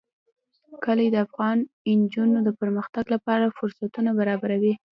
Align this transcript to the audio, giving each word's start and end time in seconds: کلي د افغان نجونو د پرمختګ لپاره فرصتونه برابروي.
کلي 0.83 1.07
د 1.11 1.15
افغان 1.25 1.57
نجونو 2.01 2.37
د 2.43 2.49
پرمختګ 2.59 3.05
لپاره 3.15 3.53
فرصتونه 3.57 4.09
برابروي. 4.19 4.73